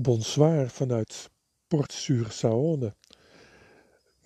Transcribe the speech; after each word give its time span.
Bonsoir 0.00 0.68
vanuit 0.70 1.30
Port 1.66 1.92
sur 1.92 2.26
Saône. 2.30 2.94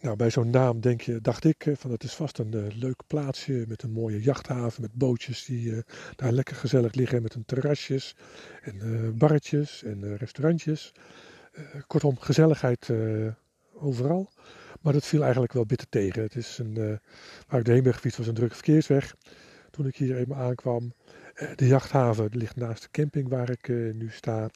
Nou, 0.00 0.16
bij 0.16 0.30
zo'n 0.30 0.50
naam 0.50 0.80
denk 0.80 1.00
je, 1.00 1.20
dacht 1.20 1.44
ik, 1.44 1.70
van 1.74 1.90
het 1.90 2.04
is 2.04 2.14
vast 2.14 2.38
een 2.38 2.56
uh, 2.56 2.66
leuk 2.76 3.02
plaatsje 3.06 3.64
met 3.68 3.82
een 3.82 3.92
mooie 3.92 4.20
jachthaven 4.20 4.82
met 4.82 4.92
bootjes 4.92 5.44
die 5.44 5.70
uh, 5.70 5.78
daar 6.16 6.32
lekker 6.32 6.56
gezellig 6.56 6.94
liggen 6.94 7.22
met 7.22 7.34
een 7.34 7.44
terrasjes 7.44 8.16
en 8.62 9.14
barretjes 9.18 9.82
en 9.82 10.16
restaurantjes. 10.16 10.92
kortom, 11.86 12.18
gezelligheid 12.18 12.90
overal. 13.74 14.30
Maar 14.80 14.92
dat 14.92 15.06
viel 15.06 15.22
eigenlijk 15.22 15.52
wel 15.52 15.66
bitter 15.66 15.88
tegen. 15.88 16.22
Het 16.22 16.36
is 16.36 16.58
een, 16.58 17.00
waar 17.48 17.68
ik 17.68 17.82
ben 17.82 17.94
gefietst 17.94 18.18
was 18.18 18.26
een 18.26 18.34
drukke 18.34 18.54
verkeersweg. 18.54 19.16
Toen 19.70 19.86
ik 19.86 19.96
hier 19.96 20.16
eenmaal 20.16 20.38
aankwam, 20.38 20.92
de 21.54 21.66
jachthaven 21.66 22.28
ligt 22.32 22.56
naast 22.56 22.82
de 22.82 22.88
camping 22.90 23.28
waar 23.28 23.50
ik 23.50 23.68
nu 23.68 24.08
sta. 24.10 24.50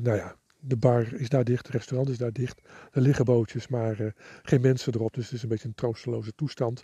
nou 0.00 0.16
ja, 0.16 0.36
de 0.60 0.76
bar 0.76 1.14
is 1.14 1.28
daar 1.28 1.44
dicht, 1.44 1.66
het 1.66 1.76
restaurant 1.76 2.08
is 2.08 2.18
daar 2.18 2.32
dicht. 2.32 2.60
Er 2.92 3.00
liggen 3.00 3.24
bootjes, 3.24 3.68
maar 3.68 4.14
geen 4.42 4.60
mensen 4.60 4.94
erop. 4.94 5.14
Dus 5.14 5.24
het 5.24 5.32
is 5.32 5.42
een 5.42 5.48
beetje 5.48 5.68
een 5.68 5.74
troosteloze 5.74 6.34
toestand. 6.34 6.82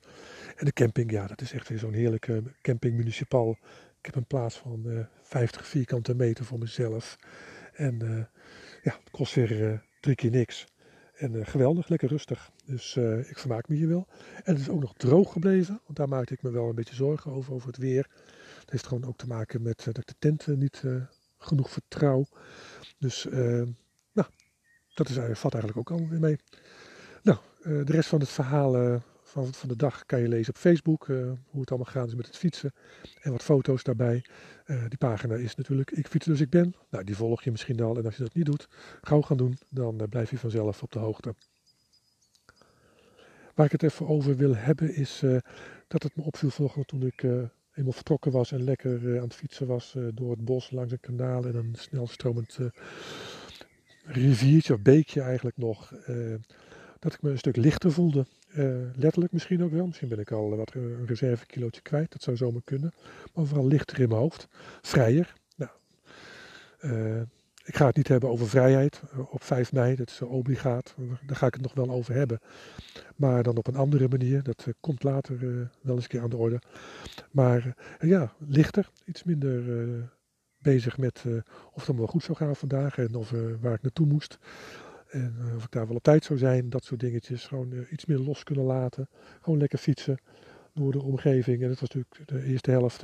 En 0.57 0.65
de 0.65 0.73
camping, 0.73 1.11
ja, 1.11 1.27
dat 1.27 1.41
is 1.41 1.53
echt 1.53 1.69
weer 1.69 1.79
zo'n 1.79 1.93
heerlijke 1.93 2.43
camping 2.63 2.97
municipal. 2.97 3.59
Ik 3.99 4.07
heb 4.07 4.15
een 4.15 4.27
plaats 4.27 4.57
van 4.57 4.83
uh, 4.87 4.99
eh, 4.99 5.07
50 5.23 5.67
vierkante 5.67 6.15
meter 6.15 6.45
voor 6.45 6.59
mezelf. 6.59 7.17
En 7.73 8.29
ja, 8.83 8.93
het 9.01 9.11
kost 9.11 9.35
weer 9.35 9.83
drie 10.01 10.15
keer 10.15 10.31
niks. 10.31 10.67
En 11.17 11.47
geweldig, 11.47 11.89
lekker 11.89 12.09
rustig. 12.09 12.51
Dus 12.65 12.97
ik 13.29 13.39
vermaak 13.39 13.69
me 13.69 13.75
hier 13.75 13.89
wel. 13.89 14.07
En 14.45 14.53
het 14.53 14.59
is 14.59 14.69
ook 14.69 14.81
nog 14.81 14.95
droog 14.97 15.33
gebleven, 15.33 15.81
want 15.85 15.99
daar 15.99 16.09
maakte 16.09 16.35
ik 16.35 16.43
me 16.43 16.51
wel 16.51 16.69
een 16.69 16.75
beetje 16.75 16.95
zorgen 16.95 17.33
over, 17.33 17.53
over 17.53 17.67
het 17.67 17.77
weer. 17.77 18.11
Het 18.67 18.75
heeft 18.75 18.87
gewoon 18.87 19.05
ook 19.05 19.17
te 19.17 19.27
maken 19.27 19.63
met 19.63 19.85
dat 19.85 19.99
ik 19.99 20.07
de 20.07 20.15
tent 20.19 20.47
niet 20.47 20.83
genoeg 21.39 21.71
vertrouw. 21.71 22.27
Dus 22.99 23.25
nou, 24.13 24.29
dat 24.95 25.09
is, 25.09 25.15
valt 25.15 25.55
eigenlijk 25.55 25.77
ook 25.77 25.91
allemaal 25.91 26.11
weer 26.11 26.21
mee. 26.21 26.39
Nou, 27.23 27.39
de 27.63 27.93
rest 27.93 28.09
van 28.09 28.21
het 28.21 28.29
verhaal 28.29 29.01
van, 29.23 29.55
van 29.55 29.69
de 29.69 29.77
dag 29.77 30.07
kan 30.07 30.21
je 30.21 30.29
lezen 30.29 30.55
op 30.55 30.61
Facebook. 30.61 31.07
hoe 31.07 31.61
het 31.61 31.71
allemaal 31.71 31.93
gaat 31.93 32.07
is 32.07 32.15
met 32.15 32.27
het 32.27 32.37
fietsen. 32.37 32.73
En 33.21 33.33
wat 33.33 33.43
foto's 33.43 33.83
daarbij. 33.83 34.25
die 34.67 34.99
pagina 34.99 35.35
is 35.35 35.55
natuurlijk 35.55 35.91
Ik 35.91 36.07
fiets 36.07 36.27
dus 36.27 36.41
ik 36.41 36.51
ben. 36.51 36.75
Nou, 36.91 37.05
die 37.05 37.17
volg 37.17 37.43
je 37.43 37.51
misschien 37.51 37.81
al. 37.81 37.97
En 37.97 38.05
als 38.05 38.17
je 38.17 38.23
dat 38.23 38.35
niet 38.35 38.47
doet, 38.47 38.69
gauw 39.01 39.23
gaan 39.23 39.37
doen. 39.37 39.59
Dan 39.69 40.07
blijf 40.09 40.31
je 40.31 40.39
vanzelf 40.39 40.83
op 40.83 40.93
de 40.93 40.99
hoogte. 40.99 41.35
Waar 43.55 43.67
ik 43.67 43.73
het 43.73 43.83
even 43.83 44.09
over 44.09 44.37
wil 44.37 44.57
hebben 44.57 44.95
is 44.95 45.23
dat 45.89 46.03
het 46.03 46.17
me 46.17 46.23
opviel 46.23 46.51
vanochtend 46.51 46.89
toen 46.89 47.03
ik 47.03 47.27
eenmaal 47.77 47.93
vertrokken 47.93 48.33
was 48.33 48.53
en 48.53 48.65
lekker 48.65 49.03
uh, 49.03 49.17
aan 49.17 49.25
het 49.25 49.35
fietsen 49.35 49.67
was 49.67 49.95
uh, 49.97 50.09
door 50.15 50.31
het 50.31 50.45
bos 50.45 50.71
langs 50.71 50.93
een 50.93 51.01
kanaal 51.01 51.45
en 51.45 51.55
een 51.55 51.75
snelstromend 51.79 52.59
uh, 52.61 52.67
riviertje 54.05 54.75
of 54.75 54.81
beekje 54.81 55.21
eigenlijk 55.21 55.57
nog, 55.57 55.93
dat 56.99 57.13
ik 57.13 57.23
me 57.23 57.31
een 57.31 57.39
stuk 57.39 57.57
lichter 57.57 57.93
voelde. 57.93 58.27
letterlijk 58.95 59.33
misschien 59.33 59.63
ook 59.63 59.71
wel, 59.71 59.87
misschien 59.87 60.09
ben 60.09 60.19
ik 60.19 60.31
al 60.31 60.57
wat 60.57 60.75
een 60.75 61.07
reservekilootje 61.07 61.83
kwijt, 61.83 62.13
dat 62.13 62.23
zou 62.23 62.37
zomaar 62.37 62.63
kunnen, 62.65 62.93
maar 63.35 63.47
vooral 63.47 63.67
lichter 63.67 64.01
in 64.01 64.09
mijn 64.09 64.21
hoofd, 64.21 64.49
vrijer. 64.83 65.35
Nou, 65.57 65.71
ik 67.67 67.77
ga 67.77 67.87
het 67.87 67.97
niet 67.97 68.09
hebben 68.09 68.31
over 68.31 68.49
vrijheid 68.49 69.03
op 69.31 69.43
5 69.43 69.73
mei, 69.73 69.97
dat 69.97 70.11
is 70.11 70.23
obligaat. 70.23 70.95
Daar 71.27 71.37
ga 71.37 71.47
ik 71.47 71.55
het 71.55 71.63
nog 71.63 71.75
wel 71.75 71.91
over 71.91 72.15
hebben. 72.15 72.41
Maar 73.17 73.43
dan 73.43 73.57
op 73.57 73.67
een 73.67 73.77
andere 73.77 74.09
manier, 74.09 74.43
dat 74.43 74.65
uh, 74.69 74.75
komt 74.81 75.03
later 75.03 75.43
uh, 75.43 75.67
wel 75.81 75.95
eens 75.95 76.03
een 76.03 76.09
keer 76.09 76.23
aan 76.23 76.31
de 76.31 76.37
orde. 76.37 76.61
Maar 77.31 77.77
ja, 78.01 78.33
lichter, 78.39 78.91
iets 79.05 79.25
minder 79.25 79.65
bezig 80.59 80.99
met 80.99 81.25
of 81.73 81.81
het 81.81 81.89
allemaal 81.89 82.07
goed 82.07 82.23
zou 82.23 82.37
gaan 82.37 82.57
vandaag 82.57 82.99
en 82.99 83.15
of, 83.15 83.31
waar 83.61 83.75
ik 83.75 83.83
naartoe 83.83 84.07
moest. 84.07 84.39
En 85.09 85.37
of 85.57 85.65
ik 85.65 85.71
daar 85.71 85.87
wel 85.87 85.97
op 85.97 86.03
tijd 86.03 86.25
zou 86.25 86.39
zijn, 86.39 86.71
dat 86.71 86.85
soort 86.85 87.01
dingetjes. 87.01 87.47
Gewoon 87.47 87.87
iets 87.91 88.05
meer 88.05 88.19
los 88.19 88.43
kunnen 88.43 88.65
laten. 88.65 89.09
Gewoon 89.41 89.59
lekker 89.59 89.79
fietsen 89.79 90.19
door 90.73 90.93
de 90.93 91.03
omgeving. 91.03 91.63
En 91.63 91.69
dat 91.69 91.81
was 91.81 91.91
natuurlijk 91.91 92.29
de 92.29 92.43
eerste 92.43 92.71
helft 92.71 93.03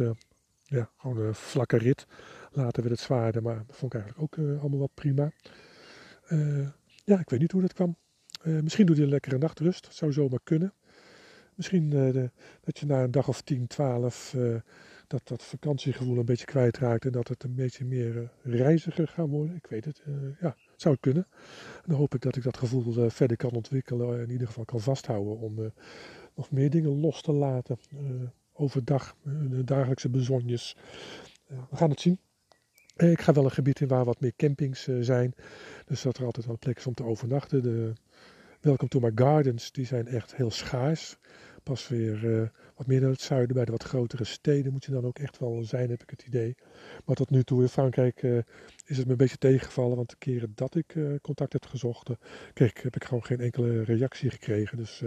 ja, 0.72 0.91
gewoon 0.97 1.19
een 1.19 1.34
vlakke 1.34 1.77
rit. 1.77 2.06
Later 2.53 2.83
werd 2.83 2.94
het 2.94 3.05
zwaarder, 3.05 3.43
maar 3.43 3.65
dat 3.66 3.77
vond 3.77 3.94
ik 3.94 4.00
eigenlijk 4.00 4.22
ook 4.38 4.44
uh, 4.44 4.60
allemaal 4.60 4.78
wel 4.78 4.91
prima. 4.94 5.33
Uh, 6.28 6.69
ja, 7.05 7.21
ik 7.21 7.31
weet 7.31 7.41
niet 7.41 7.53
hoe 7.53 7.60
dat 7.60 7.72
kwam. 7.72 7.97
Uh, 8.44 8.62
misschien 8.62 8.87
doe 8.87 8.97
je 8.97 9.03
een 9.03 9.09
lekkere 9.09 9.38
nachtrust, 9.38 9.88
zou 9.91 10.12
zomaar 10.12 10.41
kunnen. 10.43 10.75
Misschien 11.55 11.91
de, 11.91 12.31
dat 12.61 12.78
je 12.78 12.87
na 12.87 13.03
een 13.03 13.11
dag 13.11 13.28
of 13.28 13.43
10, 13.43 13.66
12 13.66 14.37
dat, 15.06 15.28
dat 15.28 15.43
vakantiegevoel 15.43 16.19
een 16.19 16.25
beetje 16.25 16.47
kwijtraakt 16.47 17.05
en 17.05 17.12
dat 17.12 17.28
het 17.28 17.44
een 17.44 17.55
beetje 17.55 17.84
meer 17.84 18.31
reiziger 18.43 19.09
gaat 19.09 19.28
worden. 19.28 19.56
Ik 19.56 19.66
weet 19.66 19.84
het, 19.84 20.03
ja, 20.41 20.56
zou 20.77 20.94
het 20.94 21.03
kunnen. 21.03 21.27
En 21.75 21.84
dan 21.87 21.97
hoop 21.97 22.15
ik 22.15 22.21
dat 22.21 22.37
ik 22.37 22.43
dat 22.43 22.56
gevoel 22.56 23.11
verder 23.11 23.37
kan 23.37 23.50
ontwikkelen 23.50 24.15
en 24.15 24.22
in 24.22 24.31
ieder 24.31 24.47
geval 24.47 24.65
kan 24.65 24.81
vasthouden 24.81 25.38
om 25.38 25.72
nog 26.34 26.50
meer 26.50 26.71
dingen 26.71 27.00
los 27.00 27.22
te 27.22 27.32
laten 27.32 27.78
overdag, 28.52 29.16
de 29.22 29.64
dagelijkse 29.64 30.08
bezonjes. 30.08 30.76
we 31.46 31.76
gaan 31.76 31.90
het 31.90 32.00
zien. 32.00 32.18
Eh, 32.96 33.10
ik 33.10 33.20
ga 33.20 33.32
wel 33.32 33.44
een 33.44 33.50
gebied 33.50 33.80
in 33.80 33.88
waar 33.88 34.04
wat 34.04 34.20
meer 34.20 34.32
campings 34.36 34.88
eh, 34.88 34.96
zijn. 35.00 35.34
Dus 35.86 36.02
dat 36.02 36.16
er 36.16 36.24
altijd 36.24 36.46
wel 36.46 36.58
plek 36.58 36.76
is 36.76 36.86
om 36.86 36.94
te 36.94 37.04
overnachten. 37.04 37.62
De 37.62 37.92
Welcome 38.60 38.90
to 38.90 39.00
my 39.00 39.12
gardens, 39.14 39.72
die 39.72 39.86
zijn 39.86 40.06
echt 40.06 40.36
heel 40.36 40.50
schaars. 40.50 41.18
Pas 41.62 41.88
weer 41.88 42.50
wat 42.76 42.86
meer 42.86 43.00
naar 43.00 43.10
het 43.10 43.20
zuiden, 43.20 43.54
bij 43.56 43.64
de 43.64 43.70
wat 43.70 43.82
grotere 43.82 44.24
steden 44.24 44.72
moet 44.72 44.84
je 44.84 44.92
dan 44.92 45.04
ook 45.04 45.19
echt 45.19 45.38
wel 45.38 45.64
zijn, 45.64 45.90
heb 45.90 46.02
ik 46.02 46.10
het 46.10 46.22
idee. 46.22 46.54
Maar 47.04 47.16
tot 47.16 47.30
nu 47.30 47.42
toe 47.42 47.62
in 47.62 47.69
Frankrijk 47.69 48.22
is 48.86 48.96
het 48.96 49.04
me 49.04 49.10
een 49.10 49.16
beetje 49.16 49.38
tegengevallen, 49.38 49.96
want 49.96 50.10
de 50.10 50.16
keren 50.19 50.52
dat 50.54 50.74
ik 50.74 50.96
contact 51.22 51.52
heb 51.52 51.66
gezocht, 51.66 52.10
kreeg, 52.52 52.82
heb 52.82 52.96
ik 52.96 53.04
gewoon 53.04 53.24
geen 53.24 53.40
enkele 53.40 53.82
reactie 53.82 54.30
gekregen. 54.30 54.76
Dus 54.76 55.02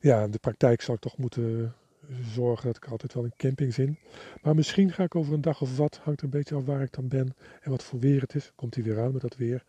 ja, 0.00 0.24
in 0.24 0.30
de 0.30 0.38
praktijk 0.38 0.80
zal 0.80 0.94
ik 0.94 1.00
toch 1.00 1.16
moeten 1.16 1.74
zorgen 2.22 2.66
dat 2.66 2.76
ik 2.76 2.84
altijd 2.84 3.14
wel 3.14 3.24
een 3.24 3.36
camping 3.36 3.74
zin. 3.74 3.98
Maar 4.42 4.54
misschien 4.54 4.92
ga 4.92 5.02
ik 5.02 5.14
over 5.14 5.34
een 5.34 5.40
dag 5.40 5.60
of 5.60 5.76
wat, 5.76 6.00
hangt 6.02 6.22
een 6.22 6.30
beetje 6.30 6.54
af 6.54 6.64
waar 6.64 6.82
ik 6.82 6.92
dan 6.92 7.08
ben 7.08 7.34
en 7.60 7.70
wat 7.70 7.82
voor 7.82 7.98
weer 7.98 8.20
het 8.20 8.34
is. 8.34 8.52
Komt 8.54 8.74
hij 8.74 8.84
weer 8.84 9.00
aan 9.00 9.12
met 9.12 9.20
dat 9.20 9.36
weer. 9.36 9.64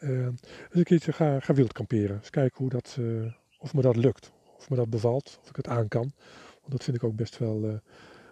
Uh, 0.00 0.28
dus 0.68 0.78
een 0.78 0.84
keertje 0.84 1.12
ga, 1.12 1.40
ga 1.40 1.54
wild 1.54 1.72
kamperen. 1.72 2.16
Eens 2.16 2.30
kijken 2.30 2.58
hoe 2.58 2.68
dat, 2.68 2.96
uh, 3.00 3.32
of 3.58 3.74
me 3.74 3.82
dat 3.82 3.96
lukt. 3.96 4.32
Of 4.56 4.70
me 4.70 4.76
dat 4.76 4.90
bevalt. 4.90 5.38
Of 5.42 5.48
ik 5.48 5.56
het 5.56 5.68
aan 5.68 5.88
kan. 5.88 6.12
Want 6.60 6.72
dat 6.72 6.84
vind 6.84 6.96
ik 6.96 7.04
ook 7.04 7.16
best 7.16 7.38
wel, 7.38 7.80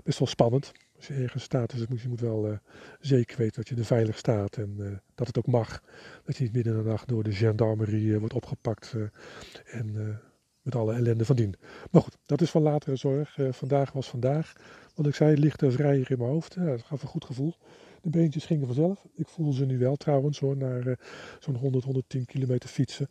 best 0.05 0.19
wel 0.19 0.29
spannend. 0.29 0.73
Als 0.97 1.07
je 1.07 1.15
ergens 1.15 1.43
staat, 1.43 1.71
dus 1.71 2.03
je 2.03 2.09
moet 2.09 2.21
wel 2.21 2.59
zeker 3.01 3.37
weten 3.37 3.55
dat 3.55 3.69
je 3.69 3.77
er 3.77 3.85
veilig 3.85 4.19
staat. 4.19 4.57
En 4.57 5.01
dat 5.15 5.27
het 5.27 5.39
ook 5.39 5.47
mag. 5.47 5.83
Dat 6.25 6.37
je 6.37 6.43
niet 6.43 6.53
midden 6.53 6.77
in 6.77 6.83
de 6.83 6.89
nacht 6.89 7.09
door 7.09 7.23
de 7.23 7.33
gendarmerie 7.33 8.19
wordt 8.19 8.35
opgepakt. 8.35 8.97
en 9.65 10.21
met 10.65 10.75
alle 10.75 10.95
ellende 10.95 11.25
van 11.25 11.37
dien. 11.37 11.55
Maar 11.91 12.03
goed, 12.03 12.17
dat 12.27 12.41
is 12.41 12.51
van 12.51 12.63
latere 12.63 12.97
zorg. 12.97 13.37
Uh, 13.37 13.53
vandaag 13.53 13.93
was 13.93 14.09
vandaag. 14.09 14.53
Wat 14.95 15.07
ik 15.07 15.15
zei, 15.15 15.37
ligt 15.37 15.63
er 15.63 15.73
vrijer 15.73 16.11
in 16.11 16.19
mijn 16.19 16.31
hoofd. 16.31 16.55
Ja, 16.55 16.65
dat 16.65 16.83
gaf 16.83 17.03
een 17.03 17.09
goed 17.09 17.25
gevoel. 17.25 17.55
De 18.03 18.11
beentjes 18.11 18.45
gingen 18.45 18.67
vanzelf. 18.67 19.07
Ik 19.15 19.29
voel 19.29 19.53
ze 19.53 19.67
nu 19.67 19.79
wel 19.79 19.97
trouwens 19.97 20.39
hoor, 20.39 20.57
naar 20.57 20.87
uh, 20.87 20.95
zo'n 21.39 21.57
100, 21.57 21.85
110 21.85 22.25
kilometer 22.25 22.69
fietsen. 22.69 23.09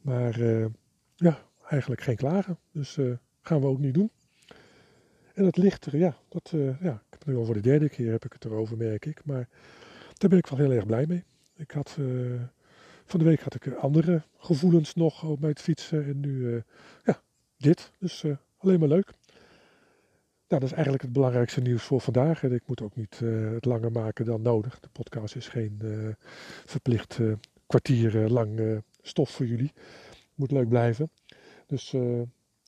Maar 0.00 0.38
uh, 0.40 0.66
ja, 1.14 1.38
eigenlijk 1.68 2.00
geen 2.00 2.16
klagen. 2.16 2.58
Dus 2.72 2.98
gaan 3.40 3.60
we 3.60 3.66
ook 3.66 3.78
niet 3.78 3.94
doen. 3.94 4.10
En 5.34 5.44
dat 5.44 5.56
lichter, 5.56 5.96
ja, 5.96 6.16
dat, 6.28 6.50
ja, 6.80 6.92
ik 6.92 7.10
heb 7.10 7.18
het 7.18 7.26
nu 7.26 7.36
al 7.36 7.44
voor 7.44 7.54
de 7.54 7.60
derde 7.60 7.88
keer 7.88 8.10
heb 8.10 8.24
ik 8.24 8.32
het 8.32 8.44
erover, 8.44 8.76
merk 8.76 9.06
ik. 9.06 9.24
Maar 9.24 9.48
daar 10.12 10.30
ben 10.30 10.38
ik 10.38 10.46
wel 10.46 10.58
heel 10.58 10.72
erg 10.72 10.86
blij 10.86 11.06
mee. 11.06 11.24
Ik 11.56 11.70
had 11.70 11.98
van 13.06 13.18
de 13.18 13.24
week 13.24 13.40
had 13.40 13.54
ik 13.54 13.74
andere 13.74 14.22
gevoelens 14.38 14.94
nog 14.94 15.24
op 15.24 15.42
het 15.42 15.60
fietsen. 15.60 16.04
En 16.04 16.20
nu, 16.20 16.38
uh, 16.38 16.60
ja, 17.04 17.20
dit. 17.56 17.90
Dus 17.98 18.22
uh, 18.22 18.36
alleen 18.58 18.78
maar 18.78 18.88
leuk. 18.88 19.12
Nou, 20.48 20.60
dat 20.60 20.62
is 20.62 20.72
eigenlijk 20.72 21.02
het 21.02 21.12
belangrijkste 21.12 21.60
nieuws 21.60 21.82
voor 21.82 22.00
vandaag. 22.00 22.42
En 22.42 22.52
ik 22.52 22.62
moet 22.66 22.82
ook 22.82 22.96
niet 22.96 23.18
het 23.54 23.64
langer 23.64 23.92
maken 23.92 24.24
dan 24.24 24.42
nodig. 24.42 24.80
De 24.80 24.88
podcast 24.92 25.36
is 25.36 25.48
geen 25.48 25.82
verplicht 26.64 27.18
kwartier 27.66 28.28
lang 28.28 28.82
stof 29.02 29.30
voor 29.30 29.46
jullie. 29.46 29.72
Moet 30.34 30.50
leuk 30.50 30.68
blijven. 30.68 31.10
Dus 31.66 31.94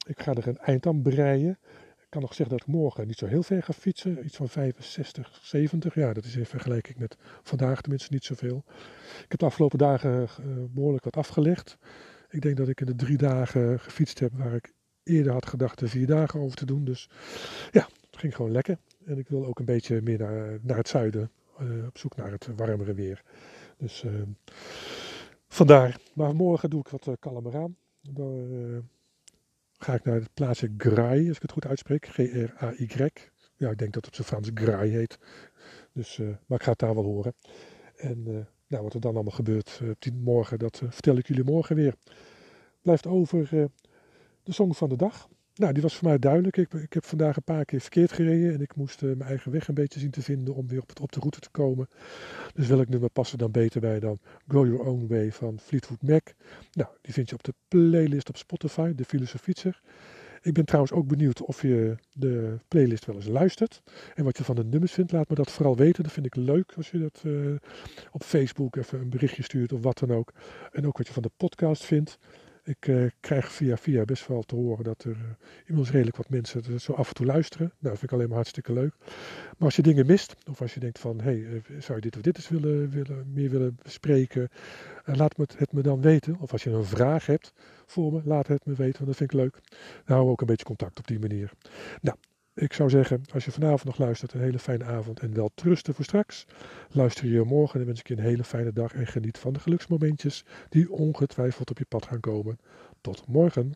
ik 0.06 0.20
ga 0.23 0.34
er 0.34 0.49
een 0.49 0.58
eind 0.58 0.87
aan 0.87 1.02
breien. 1.02 1.58
Ik 2.08 2.14
kan 2.14 2.22
nog 2.22 2.34
zeggen 2.34 2.56
dat 2.56 2.66
ik 2.66 2.75
morgen 2.75 3.06
niet 3.06 3.19
zo 3.19 3.26
heel 3.26 3.43
ver 3.43 3.62
ga 3.62 3.72
fietsen. 3.72 4.25
Iets 4.25 4.37
van 4.37 4.49
65, 4.49 5.40
70. 5.43 5.94
Ja, 5.94 6.12
dat 6.12 6.25
is 6.25 6.37
in 6.37 6.46
vergelijking 6.46 6.99
met 6.99 7.16
vandaag 7.43 7.81
tenminste 7.81 8.12
niet 8.12 8.25
zoveel. 8.25 8.64
Ik 9.22 9.25
heb 9.28 9.38
de 9.38 9.46
afgelopen 9.46 9.78
dagen 9.78 10.20
uh, 10.20 10.26
behoorlijk 10.70 11.05
wat 11.05 11.16
afgelegd. 11.16 11.78
Ik 12.28 12.40
denk 12.40 12.56
dat 12.56 12.69
ik 12.69 12.81
in 12.81 12.87
de 12.87 12.94
drie 12.94 13.16
dagen 13.16 13.81
gefietst 13.81 14.19
heb 14.19 14.32
waar 14.32 14.55
ik 14.55 14.72
eerder 15.02 15.32
had 15.32 15.46
gedacht 15.46 15.78
de 15.78 15.88
vier 15.88 16.06
dagen 16.06 16.40
over 16.40 16.56
te 16.56 16.66
doen. 16.66 16.84
Dus 16.84 17.10
ja, 17.70 17.88
het 18.10 18.20
ging 18.20 18.37
gewoon 18.37 18.52
lekker. 18.52 18.78
En 19.05 19.19
ik 19.19 19.28
wil 19.28 19.46
ook 19.46 19.58
een 19.58 19.64
beetje 19.64 20.02
meer 20.02 20.19
naar, 20.19 20.58
naar 20.62 20.76
het 20.76 20.88
zuiden. 20.88 21.31
Uh, 21.60 21.87
op 21.87 21.99
zoek 21.99 22.16
naar 22.16 22.31
het 22.31 22.49
warmere 22.56 22.94
weer. 22.94 23.22
Dus 23.76 24.02
uh, 24.02 24.12
vandaar. 25.49 26.00
Maar 26.14 26.34
morgen 26.34 26.70
doe 26.70 26.81
ik 26.81 26.88
wat 26.88 27.16
kalmer 27.20 27.56
aan. 27.56 27.76
Ga 29.78 29.94
ik 29.94 30.04
naar 30.04 30.14
het 30.14 30.34
plaatsje 30.34 30.75
Graai, 30.76 31.28
als 31.28 31.36
ik 31.36 31.42
het 31.42 31.52
goed 31.52 31.66
uitspreek. 31.66 32.06
G-R-A-Y. 32.06 33.08
Ja, 33.56 33.70
ik 33.70 33.78
denk 33.78 33.92
dat 33.92 34.04
het 34.04 34.14
zijn 34.14 34.26
Frans 34.26 34.50
Graai 34.54 34.90
heet. 34.90 35.19
Dus, 35.92 36.19
uh, 36.19 36.28
maar 36.46 36.58
ik 36.58 36.64
ga 36.64 36.70
het 36.70 36.78
daar 36.78 36.94
wel 36.94 37.04
horen. 37.04 37.34
En 37.96 38.25
uh, 38.28 38.38
Nou, 38.66 38.82
wat 38.82 38.94
er 38.94 39.00
dan 39.00 39.14
allemaal 39.14 39.32
gebeurt 39.32 39.80
op 39.90 39.96
die 40.02 40.12
morgen, 40.12 40.58
dat 40.58 40.82
vertel 40.88 41.16
ik 41.16 41.26
jullie 41.26 41.44
morgen 41.44 41.76
weer. 41.76 41.94
Blijft 42.82 43.06
over 43.06 43.48
de 44.42 44.52
song 44.52 44.72
van 44.72 44.88
de 44.88 44.96
dag. 44.96 45.28
Nou, 45.58 45.72
die 45.72 45.82
was 45.82 45.96
voor 45.96 46.08
mij 46.08 46.19
duidelijk. 46.19 46.56
Ik, 46.56 46.72
ik 46.72 46.93
heb 46.93 47.05
vandaag 47.05 47.37
een 47.37 47.43
paar 47.43 47.64
keer 47.64 47.81
verkeerd 47.81 48.12
gereden 48.12 48.52
en 48.52 48.60
ik 48.60 48.76
moest 48.76 49.02
mijn 49.02 49.22
eigen 49.22 49.52
weg 49.52 49.69
een 49.69 49.75
beetje 49.75 50.00
zien 50.00 50.10
te 50.10 50.22
vinden 50.22 50.55
om 50.55 50.69
weer 50.69 50.81
op, 50.81 50.88
het, 50.88 51.00
op 51.00 51.12
de 51.12 51.20
route 51.20 51.40
te 51.40 51.50
komen. 51.50 51.88
Dus 52.55 52.66
welk 52.66 52.88
nummer 52.88 53.10
past 53.10 53.32
er 53.32 53.38
dan 53.38 53.50
beter 53.50 53.81
bij 53.81 54.00
dan 54.00 54.19
Go 54.49 54.66
Your 54.66 54.84
Own 54.84 55.06
Way 55.08 55.32
van 55.32 55.58
Fleetwood 55.60 56.02
Mac. 56.02 56.32
Nou, 56.72 56.90
die 57.00 57.12
vind 57.12 57.28
je 57.28 57.34
op 57.34 57.43
de 57.43 57.55
playlist 57.69 58.28
op 58.28 58.37
Spotify, 58.37 58.94
de 58.94 59.05
Fietser. 59.26 59.81
Ik 60.43 60.52
ben 60.52 60.64
trouwens 60.64 60.93
ook 60.93 61.06
benieuwd 61.06 61.43
of 61.43 61.62
je 61.62 61.96
de 62.12 62.58
playlist 62.69 63.05
wel 63.05 63.16
eens 63.16 63.26
luistert. 63.26 63.82
En 64.14 64.25
wat 64.25 64.38
je 64.38 64.44
van 64.44 64.55
de 64.55 64.64
nummers 64.64 64.93
vindt, 64.93 65.12
laat 65.12 65.28
me 65.28 65.34
dat 65.34 65.50
vooral 65.50 65.76
weten. 65.76 66.02
Dat 66.02 66.12
vind 66.12 66.26
ik 66.26 66.37
leuk 66.37 66.72
als 66.76 66.90
je 66.90 66.99
dat 66.99 67.22
uh, 67.26 67.55
op 68.10 68.22
Facebook 68.22 68.76
even 68.76 69.00
een 69.00 69.10
berichtje 69.10 69.43
stuurt 69.43 69.72
of 69.72 69.82
wat 69.82 69.99
dan 69.99 70.12
ook. 70.12 70.32
En 70.72 70.87
ook 70.87 70.99
wat 70.99 71.06
je 71.06 71.12
van 71.12 71.22
de 71.22 71.31
podcast 71.37 71.84
vindt. 71.84 72.19
Ik 72.69 72.87
uh, 72.87 73.11
krijg 73.20 73.53
via 73.53 73.76
via 73.76 74.05
best 74.05 74.26
wel 74.26 74.43
te 74.43 74.55
horen 74.55 74.85
dat 74.85 75.05
er 75.05 75.11
uh, 75.11 75.23
inmiddels 75.59 75.91
redelijk 75.91 76.17
wat 76.17 76.29
mensen 76.29 76.81
zo 76.81 76.93
af 76.93 77.09
en 77.09 77.15
toe 77.15 77.26
luisteren. 77.26 77.67
Nou, 77.67 77.79
dat 77.81 77.99
vind 77.99 78.03
ik 78.03 78.12
alleen 78.12 78.26
maar 78.26 78.37
hartstikke 78.37 78.73
leuk. 78.73 78.94
Maar 79.56 79.69
als 79.69 79.76
je 79.76 79.82
dingen 79.82 80.06
mist, 80.06 80.37
of 80.50 80.61
als 80.61 80.75
je 80.75 80.81
denkt 80.81 80.99
van, 80.99 81.20
hé, 81.20 81.41
hey, 81.41 81.62
zou 81.79 81.94
je 81.94 82.00
dit 82.00 82.17
of 82.17 82.23
dit 82.23 82.37
eens 82.37 82.49
willen, 82.49 82.91
willen, 82.91 83.32
meer 83.32 83.50
willen 83.50 83.79
bespreken, 83.82 84.49
laat 85.05 85.37
me 85.37 85.44
het, 85.44 85.59
het, 85.59 85.73
me 85.73 85.82
dan 85.82 86.00
weten. 86.00 86.37
Of 86.41 86.53
als 86.53 86.62
je 86.62 86.70
een 86.70 86.85
vraag 86.85 87.26
hebt 87.26 87.53
voor 87.87 88.12
me, 88.12 88.20
laat 88.25 88.47
het 88.47 88.67
me 88.67 88.75
weten, 88.75 88.97
want 88.97 89.06
dat 89.06 89.17
vind 89.17 89.32
ik 89.32 89.38
leuk. 89.38 89.53
Dan 89.53 90.03
houden 90.05 90.26
we 90.26 90.32
ook 90.32 90.41
een 90.41 90.47
beetje 90.47 90.65
contact 90.65 90.99
op 90.99 91.06
die 91.06 91.19
manier. 91.19 91.50
Nou, 92.00 92.17
ik 92.60 92.72
zou 92.72 92.90
zeggen, 92.90 93.22
als 93.32 93.44
je 93.44 93.52
vanavond 93.52 93.84
nog 93.84 93.99
luistert, 93.99 94.32
een 94.32 94.40
hele 94.40 94.58
fijne 94.58 94.84
avond 94.84 95.20
en 95.20 95.34
wel 95.34 95.50
trusten 95.55 95.94
voor 95.94 96.05
straks. 96.05 96.46
Luister 96.90 97.26
je 97.26 97.43
morgen, 97.43 97.78
dan 97.78 97.87
wens 97.87 98.00
ik 98.00 98.08
je 98.08 98.16
een 98.16 98.22
hele 98.22 98.44
fijne 98.44 98.72
dag 98.72 98.94
en 98.94 99.06
geniet 99.06 99.38
van 99.38 99.52
de 99.52 99.60
geluksmomentjes 99.60 100.44
die 100.69 100.93
ongetwijfeld 100.93 101.70
op 101.70 101.78
je 101.78 101.84
pad 101.84 102.06
gaan 102.06 102.20
komen. 102.20 102.58
Tot 103.00 103.26
morgen. 103.26 103.72